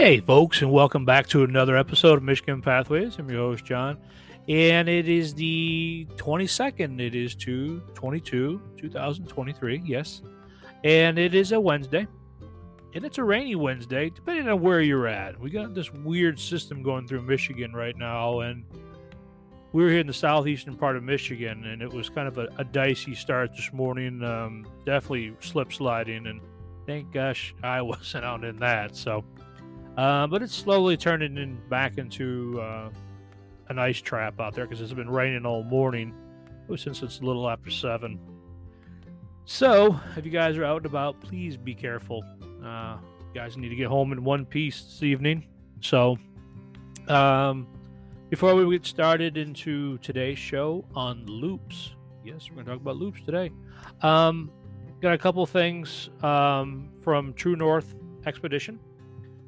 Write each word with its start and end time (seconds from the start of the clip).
Hey, 0.00 0.18
folks, 0.18 0.62
and 0.62 0.72
welcome 0.72 1.04
back 1.04 1.26
to 1.26 1.44
another 1.44 1.76
episode 1.76 2.14
of 2.14 2.22
Michigan 2.22 2.62
Pathways. 2.62 3.18
I'm 3.18 3.28
your 3.28 3.50
host, 3.50 3.66
John, 3.66 3.98
and 4.48 4.88
it 4.88 5.10
is 5.10 5.34
the 5.34 6.06
22nd. 6.16 6.98
It 6.98 7.14
is 7.14 7.34
2 7.34 7.82
22, 7.92 8.62
2023, 8.78 9.82
yes. 9.84 10.22
And 10.84 11.18
it 11.18 11.34
is 11.34 11.52
a 11.52 11.60
Wednesday, 11.60 12.06
and 12.94 13.04
it's 13.04 13.18
a 13.18 13.24
rainy 13.24 13.56
Wednesday, 13.56 14.08
depending 14.08 14.48
on 14.48 14.62
where 14.62 14.80
you're 14.80 15.06
at. 15.06 15.38
We 15.38 15.50
got 15.50 15.74
this 15.74 15.92
weird 15.92 16.40
system 16.40 16.82
going 16.82 17.06
through 17.06 17.20
Michigan 17.20 17.74
right 17.74 17.94
now, 17.94 18.40
and 18.40 18.64
we 19.72 19.82
were 19.82 19.90
here 19.90 20.00
in 20.00 20.06
the 20.06 20.14
southeastern 20.14 20.76
part 20.76 20.96
of 20.96 21.02
Michigan, 21.02 21.66
and 21.66 21.82
it 21.82 21.92
was 21.92 22.08
kind 22.08 22.26
of 22.26 22.38
a, 22.38 22.48
a 22.56 22.64
dicey 22.64 23.14
start 23.14 23.50
this 23.54 23.70
morning. 23.74 24.24
Um, 24.24 24.64
definitely 24.86 25.36
slip 25.40 25.74
sliding, 25.74 26.26
and 26.26 26.40
thank 26.86 27.12
gosh 27.12 27.54
I 27.62 27.82
wasn't 27.82 28.24
out 28.24 28.44
in 28.44 28.56
that. 28.60 28.96
So, 28.96 29.26
uh, 29.96 30.26
but 30.26 30.42
it's 30.42 30.54
slowly 30.54 30.96
turning 30.96 31.36
in 31.36 31.58
back 31.68 31.98
into 31.98 32.60
uh, 32.60 32.90
an 33.68 33.78
ice 33.78 34.00
trap 34.00 34.40
out 34.40 34.54
there 34.54 34.66
because 34.66 34.80
it's 34.80 34.92
been 34.92 35.10
raining 35.10 35.46
all 35.46 35.62
morning 35.62 36.14
since 36.76 37.02
it's 37.02 37.20
a 37.20 37.24
little 37.24 37.48
after 37.48 37.70
seven. 37.70 38.18
So, 39.44 39.98
if 40.16 40.24
you 40.24 40.30
guys 40.30 40.56
are 40.56 40.64
out 40.64 40.78
and 40.78 40.86
about, 40.86 41.20
please 41.20 41.56
be 41.56 41.74
careful. 41.74 42.24
Uh, 42.64 42.98
you 43.02 43.40
guys 43.40 43.56
need 43.56 43.70
to 43.70 43.74
get 43.74 43.88
home 43.88 44.12
in 44.12 44.22
one 44.22 44.44
piece 44.44 44.82
this 44.82 45.02
evening. 45.02 45.46
So, 45.80 46.18
um, 47.08 47.66
before 48.28 48.54
we 48.54 48.76
get 48.76 48.86
started 48.86 49.36
into 49.36 49.98
today's 49.98 50.38
show 50.38 50.84
on 50.94 51.26
loops, 51.26 51.96
yes, 52.24 52.48
we're 52.48 52.56
going 52.56 52.66
to 52.66 52.72
talk 52.72 52.80
about 52.80 52.96
loops 52.96 53.20
today. 53.22 53.50
Um, 54.02 54.52
got 55.00 55.14
a 55.14 55.18
couple 55.18 55.44
things 55.46 56.10
um, 56.22 56.90
from 57.02 57.32
True 57.34 57.56
North 57.56 57.94
Expedition. 58.26 58.78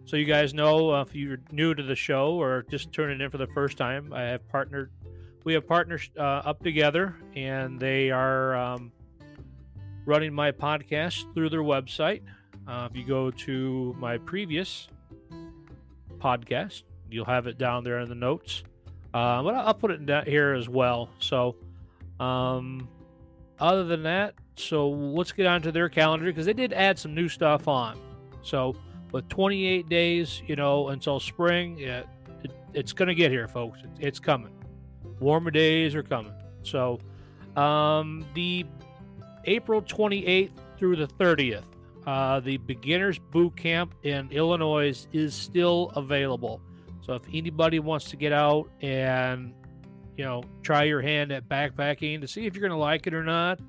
So 0.04 0.16
you 0.16 0.24
guys 0.24 0.52
know 0.52 0.92
uh, 0.92 1.02
if 1.02 1.14
you're 1.14 1.38
new 1.50 1.74
to 1.74 1.82
the 1.82 1.94
show 1.94 2.32
or 2.32 2.64
just 2.70 2.92
turning 2.92 3.20
in 3.20 3.30
for 3.30 3.38
the 3.38 3.46
first 3.48 3.78
time, 3.78 4.12
I 4.12 4.22
have 4.22 4.46
partnered. 4.48 4.90
We 5.44 5.54
have 5.54 5.66
partners 5.66 6.10
uh, 6.18 6.22
up 6.22 6.62
together, 6.62 7.16
and 7.34 7.80
they 7.80 8.10
are 8.10 8.54
um, 8.56 8.92
running 10.04 10.32
my 10.32 10.52
podcast 10.52 11.32
through 11.34 11.50
their 11.50 11.62
website. 11.62 12.22
Uh, 12.66 12.88
if 12.90 12.96
you 12.96 13.04
go 13.04 13.30
to 13.30 13.96
my 13.98 14.18
previous 14.18 14.88
podcast, 16.18 16.82
you'll 17.10 17.24
have 17.24 17.46
it 17.46 17.58
down 17.58 17.84
there 17.84 18.00
in 18.00 18.08
the 18.08 18.14
notes. 18.14 18.62
Uh, 19.14 19.42
but 19.42 19.54
I'll 19.54 19.74
put 19.74 19.90
it 19.90 20.28
here 20.28 20.54
as 20.54 20.68
well. 20.68 21.10
So, 21.18 21.56
um, 22.18 22.88
other 23.58 23.84
than 23.84 24.04
that, 24.04 24.34
so 24.56 24.88
let's 24.88 25.32
get 25.32 25.46
on 25.46 25.62
to 25.62 25.72
their 25.72 25.88
calendar 25.88 26.26
because 26.26 26.46
they 26.46 26.52
did 26.52 26.72
add 26.72 26.98
some 26.98 27.14
new 27.14 27.28
stuff 27.28 27.68
on. 27.68 27.98
So, 28.42 28.76
with 29.12 29.28
28 29.28 29.88
days, 29.88 30.42
you 30.46 30.56
know, 30.56 30.88
until 30.88 31.20
spring, 31.20 31.78
it, 31.78 32.06
it, 32.42 32.50
it's 32.74 32.92
going 32.92 33.08
to 33.08 33.14
get 33.14 33.30
here, 33.30 33.46
folks. 33.46 33.80
It, 33.80 33.90
it's 34.00 34.18
coming. 34.18 34.52
Warmer 35.20 35.50
days 35.50 35.94
are 35.94 36.02
coming. 36.02 36.32
So, 36.62 36.98
um, 37.56 38.24
the 38.34 38.64
April 39.44 39.82
28th 39.82 40.50
through 40.78 40.96
the 40.96 41.06
30th, 41.06 41.64
uh, 42.06 42.40
the 42.40 42.56
beginners 42.58 43.18
boot 43.18 43.56
camp 43.56 43.94
in 44.02 44.30
Illinois 44.30 45.06
is 45.12 45.34
still 45.34 45.92
available. 45.94 46.60
So 47.02 47.14
if 47.14 47.22
anybody 47.32 47.78
wants 47.80 48.10
to 48.10 48.16
get 48.16 48.32
out 48.32 48.70
and 48.80 49.52
you 50.16 50.24
know 50.24 50.42
try 50.62 50.84
your 50.84 51.00
hand 51.00 51.32
at 51.32 51.48
backpacking 51.48 52.20
to 52.20 52.28
see 52.28 52.46
if 52.46 52.54
you're 52.54 52.60
going 52.66 52.76
to 52.76 52.82
like 52.82 53.06
it 53.06 53.14
or 53.14 53.24
not, 53.24 53.60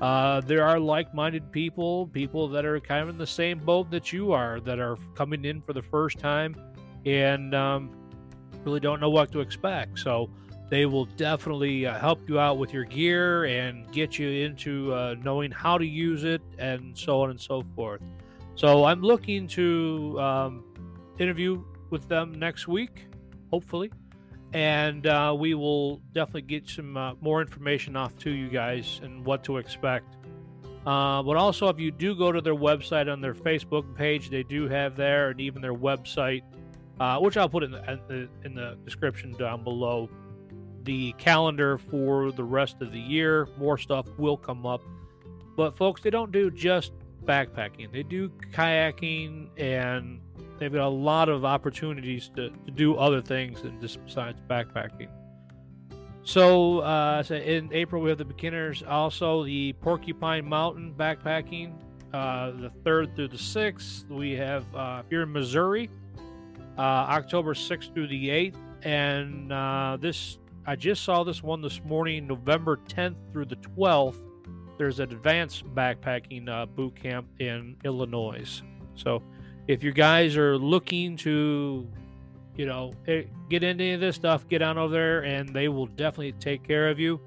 uh, 0.00 0.40
there 0.42 0.64
are 0.64 0.78
like-minded 0.78 1.50
people, 1.50 2.06
people 2.08 2.48
that 2.48 2.64
are 2.64 2.78
kind 2.80 3.02
of 3.02 3.08
in 3.08 3.18
the 3.18 3.26
same 3.26 3.58
boat 3.58 3.90
that 3.90 4.12
you 4.12 4.32
are, 4.32 4.60
that 4.60 4.78
are 4.78 4.96
coming 5.14 5.44
in 5.44 5.60
for 5.60 5.72
the 5.72 5.82
first 5.82 6.18
time 6.18 6.54
and 7.04 7.54
um, 7.54 7.90
really 8.64 8.80
don't 8.80 9.00
know 9.00 9.10
what 9.10 9.32
to 9.32 9.40
expect. 9.40 9.98
So 9.98 10.30
they 10.68 10.86
will 10.86 11.06
definitely 11.06 11.86
uh, 11.86 11.98
help 11.98 12.28
you 12.28 12.38
out 12.38 12.58
with 12.58 12.72
your 12.72 12.84
gear 12.84 13.44
and 13.44 13.90
get 13.90 14.18
you 14.18 14.28
into 14.28 14.92
uh, 14.92 15.16
knowing 15.22 15.50
how 15.50 15.78
to 15.78 15.86
use 15.86 16.24
it 16.24 16.42
and 16.58 16.96
so 16.96 17.22
on 17.22 17.30
and 17.30 17.40
so 17.40 17.64
forth. 17.74 18.02
So 18.54 18.84
I'm 18.84 19.02
looking 19.02 19.46
to 19.48 20.20
um, 20.20 20.64
interview 21.18 21.64
with 21.90 22.08
them 22.08 22.32
next 22.38 22.68
week, 22.68 23.06
hopefully. 23.50 23.90
And 24.52 25.06
uh, 25.06 25.36
we 25.38 25.54
will 25.54 25.98
definitely 26.12 26.42
get 26.42 26.68
some 26.68 26.96
uh, 26.96 27.14
more 27.20 27.42
information 27.42 27.96
off 27.96 28.16
to 28.18 28.30
you 28.30 28.48
guys 28.48 29.00
and 29.02 29.24
what 29.24 29.44
to 29.44 29.58
expect. 29.58 30.16
Uh, 30.86 31.22
but 31.22 31.36
also, 31.36 31.68
if 31.68 31.78
you 31.78 31.90
do 31.90 32.14
go 32.14 32.32
to 32.32 32.40
their 32.40 32.54
website 32.54 33.12
on 33.12 33.20
their 33.20 33.34
Facebook 33.34 33.94
page, 33.94 34.30
they 34.30 34.42
do 34.42 34.66
have 34.68 34.96
there, 34.96 35.28
and 35.28 35.40
even 35.40 35.60
their 35.60 35.74
website, 35.74 36.42
uh, 36.98 37.18
which 37.18 37.36
I'll 37.36 37.48
put 37.48 37.62
in 37.62 37.72
the, 37.72 38.28
in 38.44 38.54
the 38.54 38.78
description 38.86 39.32
down 39.32 39.64
below, 39.64 40.08
the 40.84 41.12
calendar 41.18 41.76
for 41.76 42.32
the 42.32 42.44
rest 42.44 42.80
of 42.80 42.90
the 42.90 42.98
year. 42.98 43.48
More 43.58 43.76
stuff 43.76 44.06
will 44.16 44.38
come 44.38 44.64
up. 44.64 44.80
But, 45.56 45.76
folks, 45.76 46.00
they 46.00 46.10
don't 46.10 46.32
do 46.32 46.50
just 46.50 46.92
backpacking, 47.24 47.92
they 47.92 48.02
do 48.02 48.30
kayaking 48.54 49.50
and 49.58 50.20
they've 50.58 50.72
got 50.72 50.86
a 50.86 50.88
lot 50.88 51.28
of 51.28 51.44
opportunities 51.44 52.30
to, 52.36 52.50
to 52.50 52.70
do 52.70 52.96
other 52.96 53.22
things 53.22 53.62
than 53.62 53.80
just 53.80 54.04
besides 54.04 54.40
backpacking. 54.48 55.08
So, 56.22 56.80
uh, 56.80 57.22
so 57.22 57.36
in 57.36 57.72
April 57.72 58.02
we 58.02 58.10
have 58.10 58.18
the 58.18 58.24
beginners, 58.24 58.82
also 58.86 59.44
the 59.44 59.72
Porcupine 59.80 60.46
Mountain 60.46 60.94
backpacking, 60.96 61.72
uh, 62.12 62.50
the 62.50 62.70
third 62.84 63.16
through 63.16 63.28
the 63.28 63.38
sixth. 63.38 64.06
We 64.10 64.32
have 64.32 64.64
uh, 64.74 65.02
here 65.08 65.22
in 65.22 65.32
Missouri, 65.32 65.88
uh, 66.76 66.80
October 66.80 67.54
sixth 67.54 67.94
through 67.94 68.08
the 68.08 68.30
eighth, 68.30 68.58
and 68.82 69.52
uh, 69.52 69.96
this 70.00 70.38
I 70.66 70.76
just 70.76 71.02
saw 71.02 71.24
this 71.24 71.42
one 71.42 71.62
this 71.62 71.82
morning, 71.82 72.26
November 72.26 72.78
tenth 72.88 73.16
through 73.32 73.46
the 73.46 73.56
twelfth. 73.56 74.20
There's 74.76 75.00
an 75.00 75.10
advanced 75.10 75.64
backpacking 75.74 76.48
uh, 76.48 76.66
boot 76.66 76.94
camp 76.94 77.26
in 77.40 77.76
Illinois. 77.84 78.62
So 78.94 79.22
if 79.68 79.84
you 79.84 79.92
guys 79.92 80.36
are 80.36 80.56
looking 80.56 81.16
to, 81.18 81.86
you 82.56 82.66
know, 82.66 82.92
eh, 83.06 83.24
get 83.50 83.62
into 83.62 83.84
any 83.84 83.92
of 83.92 84.00
this 84.00 84.16
stuff, 84.16 84.48
get 84.48 84.62
on 84.62 84.78
over 84.78 84.92
there, 84.92 85.24
and 85.24 85.50
they 85.50 85.68
will 85.68 85.86
definitely 85.86 86.32
take 86.32 86.66
care 86.66 86.88
of 86.88 86.98
you. 86.98 87.20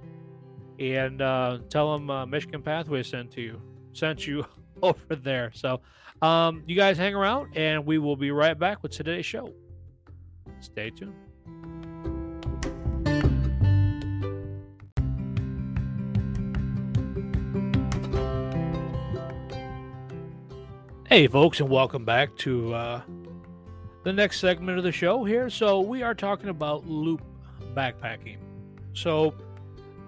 And 0.80 1.22
uh, 1.22 1.60
tell 1.70 1.94
them 1.94 2.10
uh, 2.10 2.26
Michigan 2.26 2.64
Pathway 2.64 3.04
sent 3.04 3.32
to 3.34 3.42
you, 3.42 3.62
sent 3.94 4.26
you 4.26 4.44
over 4.84 5.16
there. 5.16 5.52
So, 5.54 5.82
um, 6.24 6.64
you 6.66 6.76
guys 6.76 6.98
hang 6.98 7.14
around, 7.14 7.56
and 7.56 7.86
we 7.86 8.00
will 8.00 8.16
be 8.16 8.32
right 8.32 8.58
back 8.58 8.82
with 8.82 8.92
today's 8.92 9.26
show. 9.26 9.54
Stay 10.60 10.90
tuned. 10.90 11.14
Hey, 21.12 21.28
folks, 21.28 21.60
and 21.60 21.70
welcome 21.70 22.06
back 22.06 22.34
to 22.38 22.74
uh, 22.74 23.02
the 24.06 24.14
next 24.14 24.40
segment 24.40 24.78
of 24.78 24.86
the 24.86 24.94
show 24.94 25.26
here. 25.26 25.50
So, 25.50 25.82
we 25.82 26.04
are 26.04 26.16
talking 26.16 26.48
about 26.48 26.88
loop 26.88 27.22
backpacking. 27.74 28.38
So, 28.94 29.34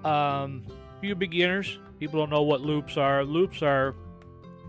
um, 0.05 0.65
you 1.01 1.13
beginners, 1.13 1.77
people 1.99 2.21
don't 2.21 2.29
know 2.29 2.43
what 2.43 2.61
loops 2.61 2.95
are. 2.95 3.25
Loops 3.25 3.61
are 3.61 3.95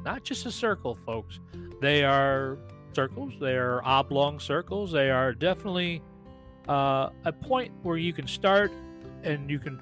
not 0.04 0.24
just 0.24 0.44
a 0.44 0.50
circle, 0.50 0.98
folks, 1.06 1.38
they 1.80 2.02
are 2.02 2.58
circles, 2.96 3.34
they 3.40 3.54
are 3.54 3.80
oblong 3.84 4.40
circles, 4.40 4.90
they 4.90 5.12
are 5.12 5.34
definitely 5.34 6.02
uh, 6.68 7.10
a 7.24 7.32
point 7.32 7.70
where 7.84 7.96
you 7.96 8.12
can 8.12 8.26
start 8.26 8.72
and 9.22 9.48
you 9.48 9.60
can 9.60 9.80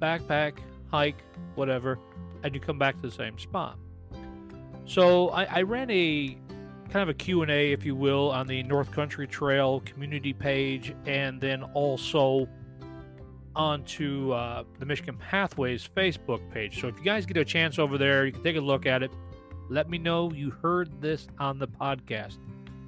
backpack, 0.00 0.54
hike, 0.90 1.22
whatever, 1.56 1.98
and 2.42 2.54
you 2.54 2.60
come 2.62 2.78
back 2.78 2.96
to 2.96 3.02
the 3.02 3.10
same 3.14 3.38
spot. 3.38 3.76
So 4.84 5.28
I, 5.30 5.44
I 5.44 5.62
ran 5.62 5.90
a 5.90 6.36
kind 6.90 7.02
of 7.02 7.08
a 7.08 7.14
Q&A, 7.14 7.72
if 7.72 7.84
you 7.84 7.96
will, 7.96 8.30
on 8.30 8.46
the 8.46 8.62
North 8.64 8.90
Country 8.92 9.26
Trail 9.26 9.80
community 9.86 10.32
page, 10.32 10.94
and 11.06 11.40
then 11.40 11.62
also 11.74 12.48
onto 13.54 14.32
uh, 14.32 14.64
the 14.78 14.86
Michigan 14.86 15.16
Pathways 15.16 15.88
Facebook 15.96 16.40
page. 16.50 16.80
So 16.80 16.88
if 16.88 16.98
you 16.98 17.04
guys 17.04 17.26
get 17.26 17.36
a 17.36 17.44
chance 17.44 17.78
over 17.78 17.98
there, 17.98 18.26
you 18.26 18.32
can 18.32 18.42
take 18.42 18.56
a 18.56 18.60
look 18.60 18.86
at 18.86 19.02
it. 19.02 19.10
Let 19.68 19.88
me 19.88 19.98
know 19.98 20.32
you 20.32 20.50
heard 20.50 21.00
this 21.00 21.28
on 21.38 21.58
the 21.58 21.68
podcast. 21.68 22.38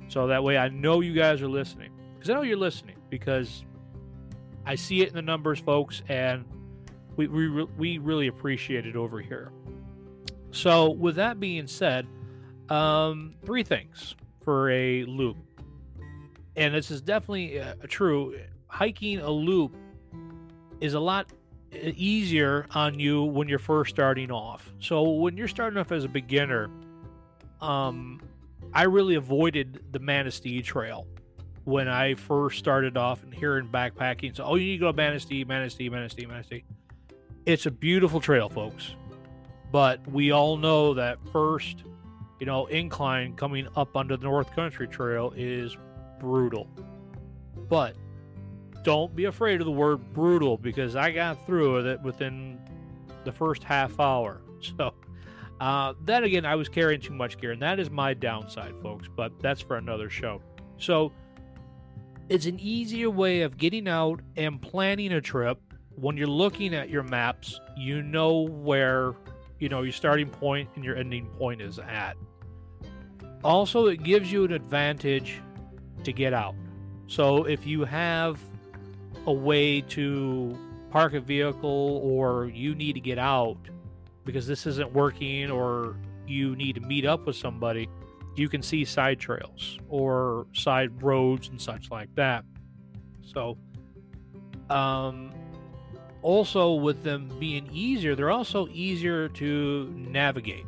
So 0.08 0.26
that 0.26 0.42
way 0.42 0.58
I 0.58 0.68
know 0.68 1.00
you 1.00 1.14
guys 1.14 1.42
are 1.42 1.48
listening. 1.48 1.90
Because 2.14 2.30
I 2.30 2.34
know 2.34 2.42
you're 2.42 2.56
listening 2.56 2.96
because 3.10 3.64
I 4.66 4.74
see 4.74 5.02
it 5.02 5.08
in 5.08 5.14
the 5.14 5.22
numbers, 5.22 5.58
folks, 5.58 6.02
and 6.08 6.44
we, 7.16 7.26
we, 7.26 7.64
we 7.64 7.98
really 7.98 8.26
appreciate 8.26 8.86
it 8.86 8.96
over 8.96 9.20
here. 9.20 9.50
So, 10.54 10.90
with 10.90 11.16
that 11.16 11.40
being 11.40 11.66
said, 11.66 12.06
um, 12.68 13.34
three 13.44 13.64
things 13.64 14.14
for 14.44 14.70
a 14.70 15.02
loop, 15.04 15.36
and 16.54 16.72
this 16.72 16.92
is 16.92 17.02
definitely 17.02 17.60
uh, 17.60 17.74
true. 17.88 18.38
Hiking 18.68 19.18
a 19.18 19.30
loop 19.30 19.76
is 20.80 20.94
a 20.94 21.00
lot 21.00 21.32
uh, 21.72 21.78
easier 21.96 22.66
on 22.70 23.00
you 23.00 23.24
when 23.24 23.48
you're 23.48 23.58
first 23.58 23.90
starting 23.90 24.30
off. 24.30 24.72
So, 24.78 25.02
when 25.02 25.36
you're 25.36 25.48
starting 25.48 25.76
off 25.76 25.90
as 25.90 26.04
a 26.04 26.08
beginner, 26.08 26.70
um, 27.60 28.20
I 28.72 28.84
really 28.84 29.16
avoided 29.16 29.82
the 29.90 29.98
Manistee 29.98 30.62
Trail 30.62 31.08
when 31.64 31.88
I 31.88 32.14
first 32.14 32.60
started 32.60 32.96
off 32.96 33.24
and 33.24 33.34
hearing 33.34 33.66
backpacking. 33.66 34.36
So, 34.36 34.44
oh, 34.44 34.54
you 34.54 34.66
need 34.66 34.72
to 34.74 34.78
go 34.78 34.92
to 34.92 34.96
Manistee, 34.96 35.42
Manistee, 35.42 35.88
Manistee, 35.88 36.26
Manistee. 36.26 36.64
It's 37.44 37.66
a 37.66 37.72
beautiful 37.72 38.20
trail, 38.20 38.48
folks. 38.48 38.94
But 39.70 40.06
we 40.10 40.30
all 40.30 40.56
know 40.56 40.94
that 40.94 41.18
first, 41.32 41.84
you 42.38 42.46
know, 42.46 42.66
incline 42.66 43.34
coming 43.34 43.66
up 43.76 43.96
onto 43.96 44.16
the 44.16 44.24
North 44.24 44.54
Country 44.54 44.86
Trail 44.86 45.32
is 45.36 45.76
brutal. 46.20 46.68
But 47.68 47.96
don't 48.84 49.16
be 49.16 49.24
afraid 49.24 49.60
of 49.60 49.66
the 49.66 49.72
word 49.72 50.12
brutal 50.12 50.56
because 50.56 50.94
I 50.94 51.10
got 51.10 51.44
through 51.46 51.86
it 51.86 52.00
within 52.02 52.60
the 53.24 53.32
first 53.32 53.64
half 53.64 53.98
hour. 53.98 54.40
So, 54.78 54.94
uh, 55.60 55.92
then 56.06 56.24
again, 56.24 56.46
I 56.46 56.54
was 56.54 56.70
carrying 56.70 56.98
too 56.98 57.12
much 57.12 57.38
gear, 57.38 57.52
and 57.52 57.60
that 57.60 57.78
is 57.78 57.90
my 57.90 58.14
downside, 58.14 58.72
folks, 58.80 59.10
but 59.14 59.30
that's 59.40 59.60
for 59.60 59.76
another 59.76 60.08
show. 60.08 60.40
So, 60.78 61.12
it's 62.30 62.46
an 62.46 62.58
easier 62.58 63.10
way 63.10 63.42
of 63.42 63.58
getting 63.58 63.86
out 63.86 64.20
and 64.36 64.62
planning 64.62 65.12
a 65.12 65.20
trip. 65.20 65.60
When 65.96 66.16
you're 66.16 66.26
looking 66.26 66.74
at 66.74 66.88
your 66.88 67.02
maps, 67.02 67.60
you 67.76 68.02
know 68.02 68.40
where, 68.40 69.12
you 69.58 69.68
know, 69.68 69.82
your 69.82 69.92
starting 69.92 70.28
point 70.28 70.68
and 70.74 70.84
your 70.84 70.96
ending 70.96 71.26
point 71.38 71.60
is 71.62 71.78
at. 71.78 72.16
Also, 73.42 73.86
it 73.86 74.02
gives 74.02 74.32
you 74.32 74.44
an 74.44 74.52
advantage 74.52 75.40
to 76.04 76.12
get 76.12 76.32
out. 76.32 76.54
So, 77.06 77.44
if 77.44 77.66
you 77.66 77.84
have 77.84 78.38
a 79.26 79.32
way 79.32 79.80
to 79.80 80.58
park 80.90 81.14
a 81.14 81.20
vehicle 81.20 82.00
or 82.02 82.46
you 82.46 82.74
need 82.74 82.94
to 82.94 83.00
get 83.00 83.18
out 83.18 83.58
because 84.24 84.46
this 84.46 84.66
isn't 84.66 84.92
working 84.92 85.50
or 85.50 85.96
you 86.26 86.56
need 86.56 86.74
to 86.76 86.80
meet 86.80 87.04
up 87.04 87.26
with 87.26 87.36
somebody, 87.36 87.88
you 88.36 88.48
can 88.48 88.62
see 88.62 88.84
side 88.84 89.20
trails 89.20 89.78
or 89.88 90.46
side 90.54 91.02
roads 91.02 91.48
and 91.48 91.60
such 91.60 91.90
like 91.90 92.14
that. 92.14 92.44
So, 93.22 93.58
um, 94.70 95.32
also 96.24 96.72
with 96.72 97.02
them 97.02 97.30
being 97.38 97.68
easier, 97.70 98.16
they're 98.16 98.30
also 98.30 98.66
easier 98.72 99.28
to 99.28 99.92
navigate. 99.94 100.64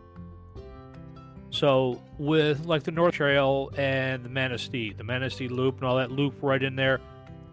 So, 1.49 2.03
with 2.19 2.67
like 2.67 2.82
the 2.82 2.91
North 2.91 3.14
Trail 3.14 3.70
and 3.79 4.23
the 4.23 4.29
Manistee, 4.29 4.93
the 4.93 5.03
Manistee 5.03 5.49
Loop 5.49 5.76
and 5.76 5.85
all 5.85 5.97
that 5.97 6.11
loop 6.11 6.35
right 6.43 6.62
in 6.62 6.76
there, 6.76 7.00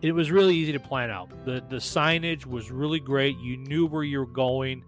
it 0.01 0.11
was 0.11 0.31
really 0.31 0.53
easy 0.53 0.73
to 0.73 0.79
plan 0.79 1.09
out. 1.09 1.29
The 1.45 1.63
the 1.69 1.77
signage 1.77 2.45
was 2.45 2.69
really 2.69 2.99
great. 2.99 3.37
You 3.37 3.55
knew 3.55 3.85
where 3.87 4.03
you 4.03 4.19
were 4.19 4.25
going. 4.25 4.83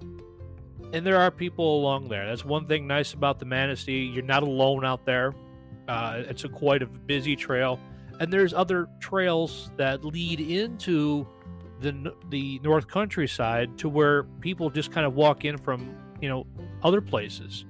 And 0.92 1.06
there 1.06 1.18
are 1.18 1.32
people 1.32 1.80
along 1.80 2.10
there. 2.10 2.28
That's 2.28 2.46
one 2.46 2.68
thing 2.68 2.86
nice 2.86 3.14
about 3.14 3.40
the 3.40 3.46
Manistee. 3.46 4.04
You're 4.04 4.24
not 4.24 4.44
alone 4.44 4.86
out 4.86 5.06
there. 5.06 5.34
Uh, 5.88 6.24
it's 6.28 6.44
a 6.44 6.50
quite 6.50 6.82
a 6.82 6.86
busy 6.86 7.36
trail, 7.36 7.80
and 8.20 8.32
there's 8.32 8.54
other 8.54 8.88
trails 9.00 9.72
that 9.78 10.04
lead 10.04 10.42
into 10.42 11.28
the 11.82 12.14
the 12.30 12.60
North 12.64 12.88
Countryside 12.88 13.78
to 13.80 13.90
where 13.90 14.24
people 14.42 14.70
just 14.70 14.92
kind 14.92 15.06
of 15.06 15.16
walk 15.16 15.46
in 15.46 15.58
from 15.58 15.96
you 16.22 16.30
know 16.30 16.46
other 16.84 17.02
places. 17.02 17.66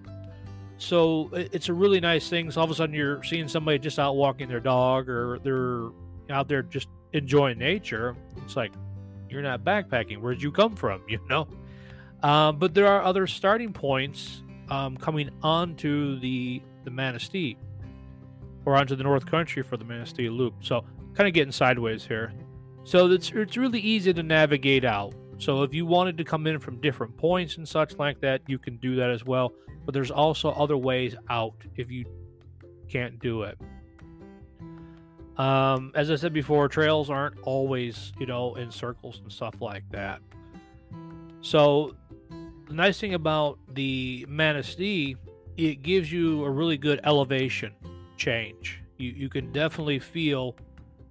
So 0.78 1.30
it's 1.34 1.70
a 1.70 1.74
really 1.74 2.02
nice 2.02 2.30
thing. 2.30 2.52
So 2.52 2.60
all 2.60 2.66
of 2.66 2.72
a 2.72 2.76
sudden 2.76 2.94
you're 2.94 3.24
seeing 3.24 3.48
somebody 3.48 3.80
just 3.80 3.98
out 3.98 4.16
walking 4.16 4.50
their 4.50 4.60
dog, 4.60 5.10
or 5.10 5.40
they're 5.40 5.90
out 6.30 6.48
there 6.48 6.64
just 6.64 6.90
enjoying 7.14 7.58
nature, 7.58 8.16
it's 8.44 8.56
like 8.56 8.74
you're 9.30 9.42
not 9.42 9.64
backpacking. 9.64 10.20
Where'd 10.20 10.42
you 10.42 10.52
come 10.52 10.76
from? 10.76 11.02
You 11.10 11.20
know. 11.30 11.48
Um, 12.24 12.58
but 12.58 12.74
there 12.74 12.88
are 12.88 13.04
other 13.04 13.28
starting 13.28 13.72
points 13.72 14.42
um, 14.70 14.98
coming 14.98 15.30
onto 15.44 16.20
the 16.20 16.62
the 16.84 16.92
Manistee 16.92 17.58
or 18.66 18.76
onto 18.76 18.96
the 18.96 19.04
North 19.04 19.26
Country 19.26 19.64
for 19.64 19.78
the 19.78 19.86
Manistee 19.86 20.30
Loop. 20.30 20.56
So 20.62 20.84
kind 21.14 21.28
of 21.28 21.34
getting 21.34 21.52
sideways 21.52 22.06
here. 22.06 22.34
So 22.86 23.12
it's 23.12 23.32
it's 23.32 23.58
really 23.58 23.80
easy 23.80 24.14
to 24.14 24.24
navigate 24.24 24.86
out. 24.86 25.14
So 25.38 25.64
if 25.64 25.74
you 25.74 25.86
wanted 25.86 26.18
to 26.18 26.24
come 26.24 26.48
in 26.48 26.60
from 26.60 26.80
different 26.80 27.18
points 27.18 27.58
and 27.58 27.68
such 27.68 27.98
like 27.98 28.22
that, 28.22 28.42
you 28.48 28.58
can 28.58 28.78
do 28.78 28.96
that 28.96 29.10
as 29.10 29.26
well. 29.26 29.54
But 29.84 29.94
there's 29.94 30.12
also 30.12 30.52
other 30.52 30.78
ways 30.78 31.16
out 31.30 31.56
if 31.76 31.92
you 31.92 32.06
can't 32.88 33.20
do 33.20 33.42
it. 33.44 33.58
Um, 35.38 35.92
as 35.96 36.12
I 36.12 36.16
said 36.16 36.32
before, 36.32 36.70
trails 36.70 37.10
aren't 37.10 37.38
always, 37.42 38.14
you 38.20 38.26
know, 38.26 38.56
in 38.56 38.72
circles 38.72 39.20
and 39.22 39.32
stuff 39.32 39.62
like 39.62 39.84
that. 39.90 40.22
So, 41.42 41.96
the 42.68 42.74
nice 42.74 43.00
thing 43.00 43.14
about 43.14 43.60
the 43.74 44.26
Manistee, 44.30 45.18
it 45.58 45.82
gives 45.82 46.12
you 46.12 46.46
a 46.46 46.50
really 46.50 46.78
good 46.78 47.02
elevation 47.04 47.74
change. 48.16 48.82
You, 48.98 49.12
you 49.12 49.30
can 49.30 49.52
definitely 49.52 50.00
feel, 50.00 50.56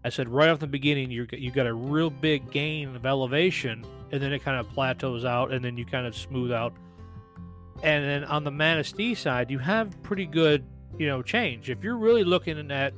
I 0.05 0.11
said 0.11 0.29
right 0.29 0.51
off 0.51 0.59
the 0.59 0.67
beginning, 0.67 1.11
you 1.11 1.27
you 1.33 1.51
got 1.51 1.67
a 1.67 1.73
real 1.73 2.11
big 2.11 2.51
gain 2.51 2.95
of 2.95 3.07
elevation, 3.07 3.85
and 4.13 4.23
then 4.23 4.33
it 4.33 4.45
kind 4.45 4.61
of 4.61 4.69
plateaus 4.71 5.25
out, 5.25 5.53
and 5.53 5.65
then 5.65 5.79
you 5.79 5.87
kind 5.87 6.07
of 6.07 6.15
smooth 6.15 6.53
out. 6.53 6.75
And 7.83 8.05
then 8.05 8.25
on 8.25 8.45
the 8.45 8.51
Manistee 8.51 9.15
side, 9.15 9.51
you 9.51 9.59
have 9.59 10.01
pretty 10.03 10.27
good, 10.27 10.65
you 10.99 11.07
know, 11.07 11.23
change. 11.23 11.71
If 11.71 11.83
you're 11.83 11.97
really 11.97 12.23
looking 12.23 12.71
at 12.71 12.93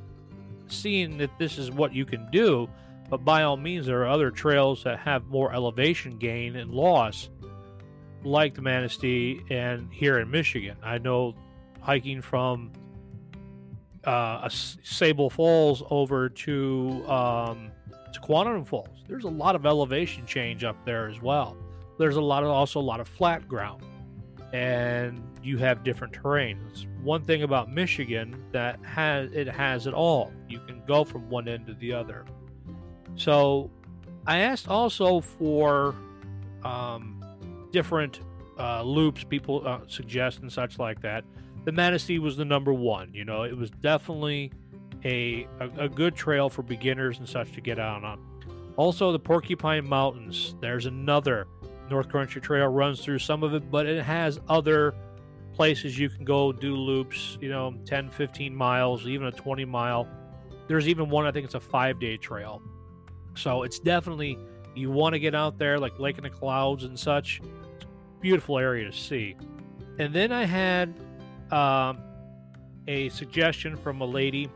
seeing 0.68 1.18
that 1.18 1.30
this 1.38 1.58
is 1.58 1.70
what 1.70 1.94
you 1.94 2.04
can 2.04 2.28
do, 2.30 2.68
but 3.08 3.24
by 3.24 3.44
all 3.44 3.56
means, 3.56 3.86
there 3.86 4.02
are 4.02 4.08
other 4.08 4.32
trails 4.32 4.82
that 4.82 4.98
have 4.98 5.26
more 5.26 5.52
elevation 5.52 6.18
gain 6.18 6.56
and 6.56 6.72
loss, 6.72 7.30
like 8.24 8.54
the 8.54 8.62
Manistee 8.62 9.42
and 9.48 9.92
here 9.92 10.18
in 10.18 10.30
Michigan. 10.30 10.76
I 10.82 10.98
know 10.98 11.36
hiking 11.80 12.20
from 12.20 12.72
uh, 14.06 14.48
Sable 14.48 15.28
Falls 15.28 15.82
over 15.90 16.28
to 16.28 17.04
um, 17.08 17.70
to 18.12 18.20
Quantum 18.20 18.64
Falls. 18.64 19.04
There's 19.08 19.24
a 19.24 19.28
lot 19.28 19.54
of 19.54 19.66
elevation 19.66 20.26
change 20.26 20.64
up 20.64 20.76
there 20.84 21.08
as 21.08 21.20
well. 21.20 21.56
There's 21.98 22.16
a 22.16 22.20
lot 22.20 22.42
of 22.42 22.50
also 22.50 22.80
a 22.80 22.82
lot 22.82 23.00
of 23.00 23.08
flat 23.08 23.48
ground, 23.48 23.82
and 24.52 25.22
you 25.42 25.58
have 25.58 25.82
different 25.82 26.12
terrains. 26.12 26.86
One 27.02 27.22
thing 27.22 27.42
about 27.42 27.72
Michigan 27.72 28.44
that 28.52 28.78
has 28.84 29.32
it 29.32 29.48
has 29.48 29.86
it 29.86 29.94
all. 29.94 30.32
You 30.48 30.60
can 30.60 30.82
go 30.86 31.04
from 31.04 31.28
one 31.28 31.48
end 31.48 31.66
to 31.66 31.74
the 31.74 31.92
other. 31.92 32.24
So, 33.16 33.70
I 34.26 34.38
asked 34.38 34.68
also 34.68 35.20
for 35.20 35.94
um, 36.62 37.24
different 37.72 38.20
uh, 38.58 38.82
loops 38.82 39.24
people 39.24 39.66
uh, 39.66 39.80
suggest 39.86 40.40
and 40.40 40.52
such 40.52 40.78
like 40.78 41.00
that. 41.00 41.24
The 41.66 41.72
Manistee 41.72 42.20
was 42.20 42.36
the 42.36 42.44
number 42.44 42.72
one. 42.72 43.12
You 43.12 43.24
know, 43.24 43.42
it 43.42 43.56
was 43.56 43.70
definitely 43.70 44.52
a, 45.04 45.48
a, 45.58 45.84
a 45.84 45.88
good 45.88 46.14
trail 46.14 46.48
for 46.48 46.62
beginners 46.62 47.18
and 47.18 47.28
such 47.28 47.52
to 47.52 47.60
get 47.60 47.80
out 47.80 48.04
on. 48.04 48.20
Also, 48.76 49.10
the 49.10 49.18
Porcupine 49.18 49.84
Mountains. 49.84 50.54
There's 50.60 50.86
another 50.86 51.48
North 51.90 52.08
Country 52.08 52.40
Trail 52.40 52.68
runs 52.68 53.00
through 53.00 53.18
some 53.18 53.42
of 53.42 53.52
it, 53.52 53.68
but 53.68 53.84
it 53.84 54.02
has 54.04 54.38
other 54.48 54.94
places 55.54 55.98
you 55.98 56.08
can 56.08 56.24
go 56.24 56.52
do 56.52 56.76
loops, 56.76 57.36
you 57.40 57.48
know, 57.48 57.74
10, 57.84 58.10
15 58.10 58.54
miles, 58.54 59.04
even 59.08 59.26
a 59.26 59.32
20 59.32 59.64
mile. 59.64 60.06
There's 60.68 60.86
even 60.86 61.08
one, 61.08 61.26
I 61.26 61.32
think 61.32 61.46
it's 61.46 61.54
a 61.54 61.60
five 61.60 61.98
day 61.98 62.16
trail. 62.16 62.62
So 63.34 63.64
it's 63.64 63.80
definitely, 63.80 64.38
you 64.76 64.92
want 64.92 65.14
to 65.14 65.18
get 65.18 65.34
out 65.34 65.58
there, 65.58 65.80
like 65.80 65.98
Lake 65.98 66.16
in 66.16 66.22
the 66.22 66.30
Clouds 66.30 66.84
and 66.84 66.96
such. 66.96 67.40
beautiful 68.20 68.56
area 68.56 68.88
to 68.88 68.96
see. 68.96 69.34
And 69.98 70.14
then 70.14 70.30
I 70.30 70.44
had 70.44 70.94
um, 71.52 71.98
a 72.88 73.08
suggestion 73.10 73.76
from 73.76 74.00
a 74.00 74.06
lady 74.06 74.48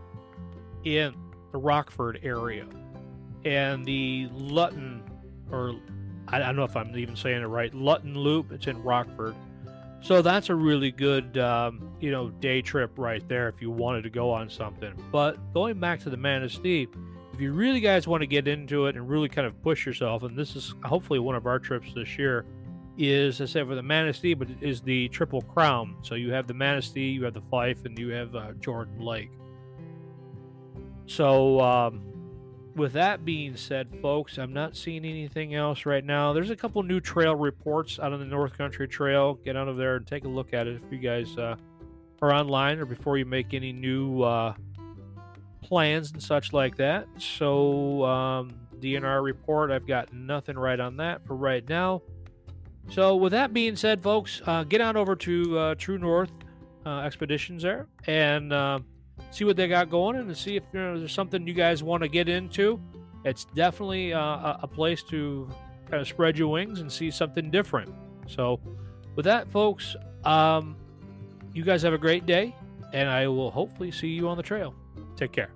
in 0.84 1.14
the 1.52 1.58
Rockford 1.58 2.20
area. 2.22 2.66
And 3.44 3.84
the 3.84 4.28
Luton, 4.32 5.02
or 5.50 5.74
I 6.28 6.38
don't 6.38 6.56
know 6.56 6.64
if 6.64 6.76
I'm 6.76 6.96
even 6.96 7.16
saying 7.16 7.42
it 7.42 7.46
right, 7.46 7.72
Luton 7.74 8.14
Loop, 8.14 8.52
it's 8.52 8.66
in 8.66 8.82
Rockford 8.82 9.34
so 10.02 10.22
that's 10.22 10.48
a 10.48 10.54
really 10.54 10.90
good, 10.90 11.36
um, 11.36 11.90
you 12.00 12.10
know, 12.10 12.30
day 12.30 12.62
trip 12.62 12.92
right 12.96 13.26
there 13.28 13.48
if 13.48 13.60
you 13.60 13.70
wanted 13.70 14.02
to 14.02 14.10
go 14.10 14.30
on 14.30 14.48
something. 14.48 14.92
But 15.12 15.36
going 15.52 15.78
back 15.78 16.00
to 16.00 16.10
the 16.10 16.16
Manistee, 16.16 16.88
if 17.34 17.40
you 17.40 17.52
really 17.52 17.80
guys 17.80 18.08
want 18.08 18.22
to 18.22 18.26
get 18.26 18.48
into 18.48 18.86
it 18.86 18.96
and 18.96 19.08
really 19.08 19.28
kind 19.28 19.46
of 19.46 19.60
push 19.62 19.84
yourself, 19.84 20.22
and 20.22 20.36
this 20.36 20.56
is 20.56 20.74
hopefully 20.84 21.18
one 21.18 21.34
of 21.34 21.46
our 21.46 21.58
trips 21.58 21.92
this 21.92 22.18
year, 22.18 22.46
is 23.00 23.40
I 23.40 23.46
said 23.46 23.66
for 23.66 23.74
the 23.74 23.82
Manistee, 23.82 24.34
but 24.34 24.48
is 24.60 24.82
the 24.82 25.08
Triple 25.08 25.40
Crown. 25.40 25.96
So 26.02 26.14
you 26.14 26.32
have 26.32 26.46
the 26.46 26.54
Manistee, 26.54 27.10
you 27.10 27.24
have 27.24 27.34
the 27.34 27.40
Fife, 27.40 27.84
and 27.84 27.98
you 27.98 28.10
have 28.10 28.34
uh, 28.34 28.52
Jordan 28.60 29.00
Lake. 29.00 29.30
So 31.06 31.60
um, 31.60 32.02
with 32.76 32.92
that 32.92 33.24
being 33.24 33.56
said, 33.56 33.88
folks, 34.00 34.38
I'm 34.38 34.52
not 34.52 34.76
seeing 34.76 35.04
anything 35.04 35.54
else 35.54 35.86
right 35.86 36.04
now. 36.04 36.32
There's 36.32 36.50
a 36.50 36.56
couple 36.56 36.82
new 36.82 37.00
trail 37.00 37.34
reports 37.34 37.98
out 37.98 38.12
on 38.12 38.20
the 38.20 38.26
North 38.26 38.56
Country 38.56 38.86
Trail. 38.86 39.34
Get 39.34 39.56
out 39.56 39.68
of 39.68 39.76
there 39.76 39.96
and 39.96 40.06
take 40.06 40.24
a 40.24 40.28
look 40.28 40.52
at 40.52 40.66
it 40.66 40.76
if 40.76 40.92
you 40.92 40.98
guys 40.98 41.36
uh, 41.38 41.56
are 42.22 42.32
online 42.34 42.78
or 42.78 42.84
before 42.84 43.16
you 43.16 43.24
make 43.24 43.54
any 43.54 43.72
new 43.72 44.22
uh, 44.22 44.54
plans 45.62 46.12
and 46.12 46.22
such 46.22 46.52
like 46.52 46.76
that. 46.76 47.08
So, 47.18 48.04
um, 48.04 48.54
DNR 48.78 49.22
report, 49.22 49.70
I've 49.70 49.86
got 49.86 50.12
nothing 50.12 50.58
right 50.58 50.80
on 50.80 50.96
that 50.98 51.26
for 51.26 51.34
right 51.34 51.66
now. 51.68 52.02
So, 52.88 53.16
with 53.16 53.32
that 53.32 53.52
being 53.52 53.76
said, 53.76 54.02
folks, 54.02 54.42
uh, 54.46 54.64
get 54.64 54.80
on 54.80 54.96
over 54.96 55.14
to 55.16 55.58
uh, 55.58 55.74
True 55.76 55.98
North 55.98 56.32
uh, 56.84 57.00
Expeditions 57.00 57.62
there 57.62 57.86
and 58.06 58.52
uh, 58.52 58.80
see 59.30 59.44
what 59.44 59.56
they 59.56 59.68
got 59.68 59.90
going 59.90 60.16
and 60.16 60.36
see 60.36 60.56
if 60.56 60.64
you 60.72 60.80
know, 60.80 60.98
there's 60.98 61.12
something 61.12 61.46
you 61.46 61.54
guys 61.54 61.82
want 61.82 62.02
to 62.02 62.08
get 62.08 62.28
into. 62.28 62.80
It's 63.24 63.44
definitely 63.44 64.12
uh, 64.12 64.56
a, 64.62 64.66
place 64.66 65.02
to 65.04 65.48
kind 65.90 66.00
of 66.00 66.08
spread 66.08 66.38
your 66.38 66.48
wings 66.48 66.80
and 66.80 66.90
see 66.90 67.10
something 67.10 67.50
different. 67.50 67.92
So, 68.26 68.60
with 69.14 69.24
that, 69.26 69.50
folks, 69.50 69.94
um, 70.24 70.76
you 71.52 71.62
guys 71.62 71.82
have 71.82 71.92
a 71.92 71.98
great 71.98 72.26
day, 72.26 72.54
and 72.92 73.08
I 73.08 73.28
will 73.28 73.50
hopefully 73.50 73.90
see 73.90 74.08
you 74.08 74.28
on 74.28 74.36
the 74.36 74.42
trail. 74.42 74.74
Take 75.16 75.32
care. 75.32 75.50